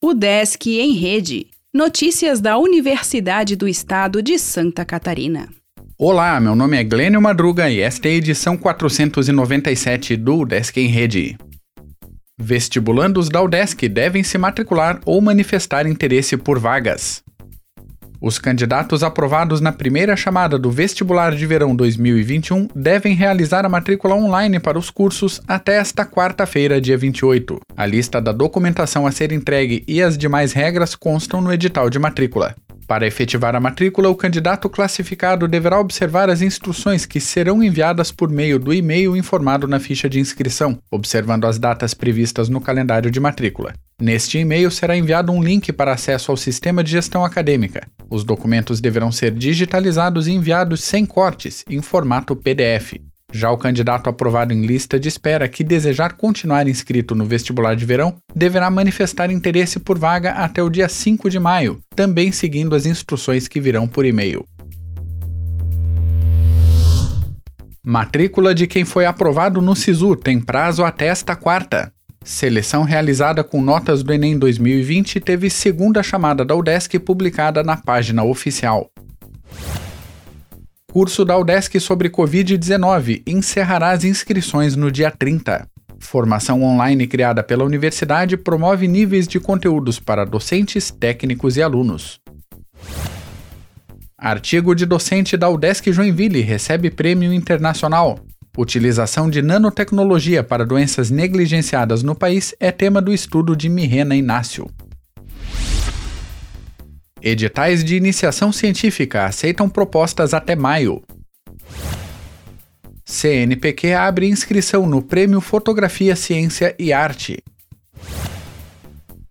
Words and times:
O 0.00 0.14
Desk 0.14 0.64
em 0.78 0.92
Rede. 0.92 1.48
Notícias 1.74 2.40
da 2.40 2.56
Universidade 2.56 3.56
do 3.56 3.66
Estado 3.66 4.22
de 4.22 4.38
Santa 4.38 4.84
Catarina. 4.84 5.48
Olá, 5.98 6.38
meu 6.38 6.54
nome 6.54 6.76
é 6.76 6.84
Glênio 6.84 7.20
Madruga 7.20 7.68
e 7.68 7.80
esta 7.80 8.06
é 8.06 8.12
a 8.12 8.14
edição 8.14 8.56
497 8.56 10.16
do 10.16 10.44
Desk 10.44 10.76
em 10.78 10.86
Rede. 10.86 11.36
Vestibulandos 12.38 13.28
da 13.28 13.42
UDESC 13.42 13.88
devem 13.88 14.22
se 14.22 14.38
matricular 14.38 15.00
ou 15.04 15.20
manifestar 15.20 15.84
interesse 15.84 16.36
por 16.36 16.60
vagas. 16.60 17.24
Os 18.20 18.36
candidatos 18.36 19.04
aprovados 19.04 19.60
na 19.60 19.70
primeira 19.70 20.16
chamada 20.16 20.58
do 20.58 20.72
Vestibular 20.72 21.36
de 21.36 21.46
Verão 21.46 21.74
2021 21.74 22.66
devem 22.74 23.14
realizar 23.14 23.64
a 23.64 23.68
matrícula 23.68 24.16
online 24.16 24.58
para 24.58 24.76
os 24.76 24.90
cursos 24.90 25.40
até 25.46 25.76
esta 25.76 26.04
quarta-feira, 26.04 26.80
dia 26.80 26.98
28. 26.98 27.60
A 27.76 27.86
lista 27.86 28.20
da 28.20 28.32
documentação 28.32 29.06
a 29.06 29.12
ser 29.12 29.30
entregue 29.30 29.84
e 29.86 30.02
as 30.02 30.18
demais 30.18 30.52
regras 30.52 30.96
constam 30.96 31.40
no 31.40 31.52
edital 31.52 31.88
de 31.88 32.00
matrícula. 32.00 32.56
Para 32.88 33.06
efetivar 33.06 33.54
a 33.54 33.60
matrícula, 33.60 34.08
o 34.08 34.16
candidato 34.16 34.68
classificado 34.68 35.46
deverá 35.46 35.78
observar 35.78 36.28
as 36.28 36.42
instruções 36.42 37.06
que 37.06 37.20
serão 37.20 37.62
enviadas 37.62 38.10
por 38.10 38.30
meio 38.30 38.58
do 38.58 38.74
e-mail 38.74 39.14
informado 39.16 39.68
na 39.68 39.78
ficha 39.78 40.08
de 40.08 40.18
inscrição, 40.18 40.78
observando 40.90 41.44
as 41.44 41.58
datas 41.58 41.94
previstas 41.94 42.48
no 42.48 42.60
calendário 42.60 43.10
de 43.10 43.20
matrícula. 43.20 43.74
Neste 44.00 44.38
e-mail 44.38 44.70
será 44.70 44.96
enviado 44.96 45.30
um 45.30 45.42
link 45.42 45.70
para 45.70 45.92
acesso 45.92 46.30
ao 46.30 46.36
sistema 46.36 46.82
de 46.82 46.92
gestão 46.92 47.24
acadêmica. 47.24 47.86
Os 48.10 48.24
documentos 48.24 48.80
deverão 48.80 49.12
ser 49.12 49.32
digitalizados 49.32 50.26
e 50.26 50.32
enviados 50.32 50.82
sem 50.82 51.04
cortes, 51.04 51.64
em 51.68 51.82
formato 51.82 52.34
PDF. 52.34 52.94
Já 53.30 53.50
o 53.50 53.58
candidato 53.58 54.08
aprovado 54.08 54.54
em 54.54 54.64
lista 54.64 54.98
de 54.98 55.06
espera 55.06 55.46
que 55.46 55.62
desejar 55.62 56.14
continuar 56.14 56.66
inscrito 56.66 57.14
no 57.14 57.26
vestibular 57.26 57.76
de 57.76 57.84
verão 57.84 58.16
deverá 58.34 58.70
manifestar 58.70 59.30
interesse 59.30 59.78
por 59.78 59.98
vaga 59.98 60.30
até 60.32 60.62
o 60.62 60.70
dia 60.70 60.88
5 60.88 61.28
de 61.28 61.38
maio, 61.38 61.78
também 61.94 62.32
seguindo 62.32 62.74
as 62.74 62.86
instruções 62.86 63.46
que 63.46 63.60
virão 63.60 63.86
por 63.86 64.06
e-mail. 64.06 64.46
Matrícula 67.84 68.54
de 68.54 68.66
quem 68.66 68.86
foi 68.86 69.04
aprovado 69.04 69.60
no 69.60 69.76
SISU 69.76 70.16
tem 70.16 70.40
prazo 70.40 70.82
até 70.82 71.06
esta 71.06 71.36
quarta. 71.36 71.92
Seleção 72.24 72.82
realizada 72.82 73.42
com 73.42 73.62
notas 73.62 74.02
do 74.02 74.12
Enem 74.12 74.38
2020 74.38 75.20
teve 75.20 75.48
segunda 75.48 76.02
chamada 76.02 76.44
da 76.44 76.54
UDESC 76.54 76.98
publicada 76.98 77.62
na 77.62 77.76
página 77.76 78.22
oficial. 78.24 78.90
Curso 80.92 81.24
da 81.24 81.36
UDESC 81.38 81.78
sobre 81.80 82.10
Covid-19 82.10 83.22
encerrará 83.26 83.90
as 83.90 84.04
inscrições 84.04 84.74
no 84.74 84.90
dia 84.90 85.10
30. 85.10 85.68
Formação 86.00 86.62
online 86.62 87.06
criada 87.06 87.42
pela 87.42 87.64
universidade 87.64 88.36
promove 88.36 88.86
níveis 88.86 89.26
de 89.26 89.38
conteúdos 89.40 89.98
para 89.98 90.24
docentes, 90.24 90.90
técnicos 90.90 91.56
e 91.56 91.62
alunos. 91.62 92.20
Artigo 94.16 94.74
de 94.74 94.84
docente 94.84 95.36
da 95.36 95.48
UDESC 95.48 95.92
Joinville 95.92 96.40
recebe 96.40 96.90
prêmio 96.90 97.32
internacional. 97.32 98.18
Utilização 98.60 99.30
de 99.30 99.40
nanotecnologia 99.40 100.42
para 100.42 100.66
doenças 100.66 101.12
negligenciadas 101.12 102.02
no 102.02 102.12
país 102.12 102.56
é 102.58 102.72
tema 102.72 103.00
do 103.00 103.14
estudo 103.14 103.54
de 103.54 103.68
Mirena 103.68 104.16
Inácio. 104.16 104.68
Editais 107.22 107.84
de 107.84 107.94
iniciação 107.94 108.50
científica 108.50 109.26
aceitam 109.26 109.68
propostas 109.68 110.34
até 110.34 110.56
maio. 110.56 111.00
CNPq 113.04 113.92
abre 113.92 114.26
inscrição 114.26 114.88
no 114.88 115.02
Prêmio 115.02 115.40
Fotografia, 115.40 116.16
Ciência 116.16 116.74
e 116.80 116.92
Arte. 116.92 117.40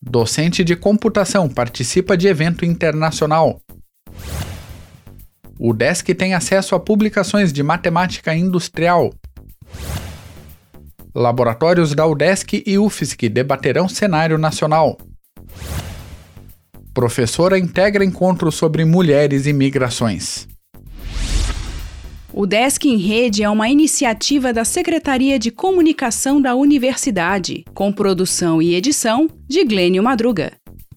Docente 0.00 0.62
de 0.62 0.76
computação 0.76 1.48
participa 1.48 2.16
de 2.16 2.28
evento 2.28 2.64
internacional. 2.64 3.60
O 5.58 5.72
Desk 5.72 6.14
tem 6.14 6.34
acesso 6.34 6.76
a 6.76 6.80
publicações 6.80 7.52
de 7.52 7.62
matemática 7.64 8.32
industrial. 8.34 9.12
Laboratórios 11.12 11.94
da 11.94 12.06
UDESC 12.06 12.62
e 12.64 12.78
UFSC 12.78 13.28
debaterão 13.28 13.88
cenário 13.88 14.38
nacional. 14.38 14.96
Professora 16.94 17.58
integra 17.58 18.04
encontro 18.04 18.52
sobre 18.52 18.84
mulheres 18.84 19.46
e 19.46 19.52
migrações. 19.52 20.46
O 22.32 22.46
Desk 22.46 22.84
em 22.84 22.98
Rede 22.98 23.42
é 23.42 23.50
uma 23.50 23.68
iniciativa 23.68 24.52
da 24.52 24.64
Secretaria 24.64 25.40
de 25.40 25.50
Comunicação 25.50 26.40
da 26.40 26.54
Universidade, 26.54 27.64
com 27.74 27.92
produção 27.92 28.62
e 28.62 28.76
edição 28.76 29.28
de 29.48 29.64
Glênio 29.64 30.04
Madruga. 30.04 30.52